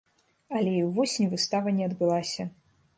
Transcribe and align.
Але 0.59 0.71
і 0.79 0.79
ўвосень 0.87 1.31
выстава 1.35 1.77
не 1.79 1.83
адбылася. 1.93 2.53